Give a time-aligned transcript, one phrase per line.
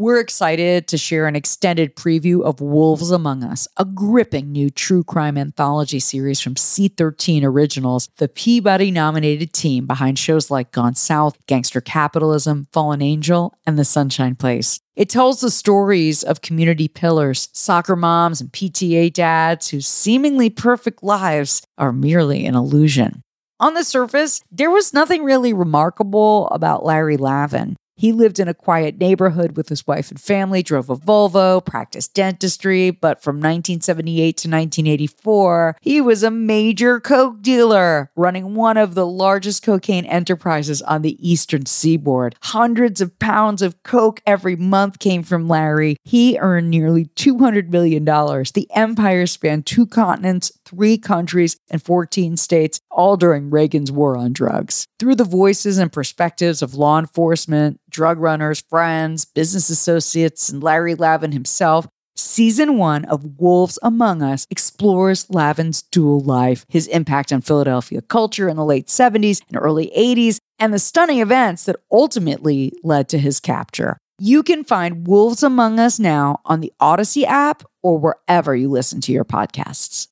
[0.00, 5.02] We're excited to share an extended preview of Wolves Among Us, a gripping new true
[5.02, 11.36] crime anthology series from C13 Originals, the Peabody nominated team behind shows like Gone South,
[11.48, 14.78] Gangster Capitalism, Fallen Angel, and The Sunshine Place.
[14.94, 21.02] It tells the stories of community pillars, soccer moms, and PTA dads whose seemingly perfect
[21.02, 23.22] lives are merely an illusion.
[23.58, 27.74] On the surface, there was nothing really remarkable about Larry Lavin.
[27.98, 32.14] He lived in a quiet neighborhood with his wife and family, drove a Volvo, practiced
[32.14, 38.94] dentistry, but from 1978 to 1984, he was a major coke dealer, running one of
[38.94, 42.36] the largest cocaine enterprises on the eastern seaboard.
[42.44, 45.96] Hundreds of pounds of coke every month came from Larry.
[46.04, 48.04] He earned nearly $200 million.
[48.04, 54.32] The empire spanned two continents, three countries, and 14 states, all during Reagan's war on
[54.32, 54.86] drugs.
[55.00, 60.94] Through the voices and perspectives of law enforcement, drug runners, friends, business associates, and Larry
[60.94, 61.86] Lavin himself,
[62.18, 68.48] Season one of Wolves Among Us explores Lavin's dual life, his impact on Philadelphia culture
[68.48, 73.18] in the late 70s and early 80s, and the stunning events that ultimately led to
[73.18, 73.98] his capture.
[74.18, 79.00] You can find Wolves Among Us now on the Odyssey app or wherever you listen
[79.02, 80.08] to your podcasts.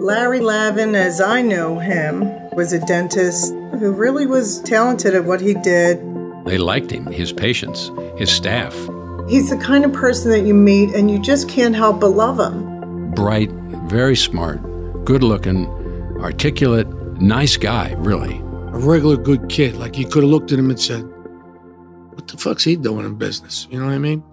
[0.00, 2.24] Larry Lavin, as I know him,
[2.56, 5.98] was a dentist who really was talented at what he did.
[6.44, 8.74] They liked him, his patients, his staff.
[9.28, 12.38] He's the kind of person that you meet and you just can't help but love
[12.38, 13.12] him.
[13.12, 13.50] Bright,
[13.86, 14.60] very smart,
[15.04, 15.66] good looking,
[16.20, 16.88] articulate,
[17.20, 18.38] nice guy, really.
[18.38, 19.76] A regular good kid.
[19.76, 21.02] Like you could have looked at him and said,
[22.14, 23.68] What the fuck's he doing in business?
[23.70, 24.24] You know what I mean?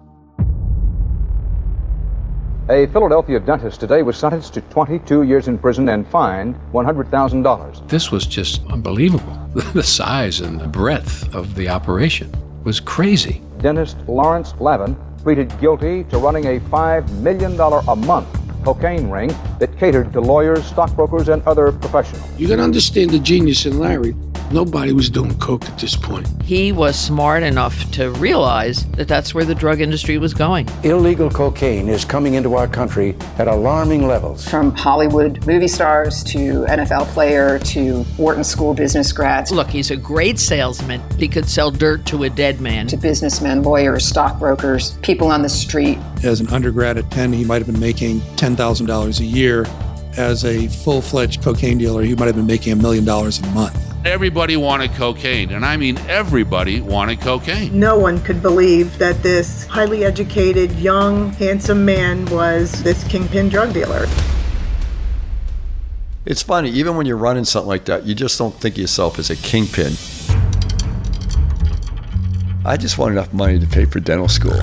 [2.70, 7.88] A Philadelphia dentist today was sentenced to 22 years in prison and fined $100,000.
[7.88, 9.34] This was just unbelievable.
[9.74, 12.32] the size and the breadth of the operation
[12.62, 13.42] was crazy.
[13.58, 18.28] Dentist Lawrence Lavin pleaded guilty to running a $5 million a month
[18.62, 22.24] cocaine ring that catered to lawyers, stockbrokers, and other professionals.
[22.38, 24.14] You got to understand the genius in Larry.
[24.52, 26.26] Nobody was doing coke at this point.
[26.42, 30.68] He was smart enough to realize that that's where the drug industry was going.
[30.82, 34.48] Illegal cocaine is coming into our country at alarming levels.
[34.48, 39.52] From Hollywood movie stars to NFL player to Wharton School business grads.
[39.52, 41.00] Look, he's a great salesman.
[41.16, 42.88] He could sell dirt to a dead man.
[42.88, 45.98] To businessmen, lawyers, stockbrokers, people on the street.
[46.24, 49.64] As an undergrad at Penn, he might have been making $10,000 a year.
[50.16, 53.46] As a full fledged cocaine dealer, he might have been making a million dollars a
[53.50, 53.89] month.
[54.04, 57.78] Everybody wanted cocaine, and I mean everybody wanted cocaine.
[57.78, 63.74] No one could believe that this highly educated, young, handsome man was this kingpin drug
[63.74, 64.06] dealer.
[66.24, 69.18] It's funny, even when you're running something like that, you just don't think of yourself
[69.18, 69.92] as a kingpin.
[72.64, 74.60] I just want enough money to pay for dental school.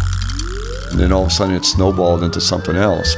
[0.89, 3.15] And then all of a sudden it snowballed into something else.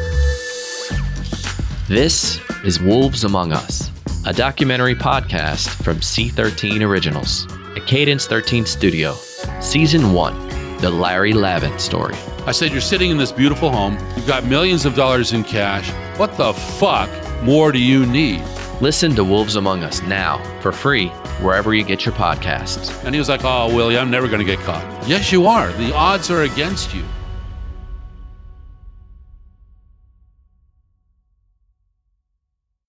[1.87, 3.89] This is Wolves Among Us,
[4.25, 9.13] a documentary podcast from C13 Originals, a Cadence 13 studio,
[9.61, 12.15] Season 1 The Larry Lavin Story.
[12.45, 15.89] I said, You're sitting in this beautiful home, you've got millions of dollars in cash.
[16.19, 17.09] What the fuck
[17.43, 18.43] more do you need?
[18.81, 21.07] Listen to Wolves Among Us now for free
[21.41, 23.03] wherever you get your podcasts.
[23.03, 25.07] And he was like, Oh, Willie, I'm never going to get caught.
[25.07, 25.71] Yes, you are.
[25.73, 27.03] The odds are against you.